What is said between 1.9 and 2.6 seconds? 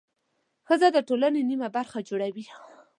جوړوي.